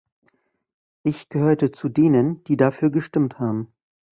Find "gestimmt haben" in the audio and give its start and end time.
2.89-3.71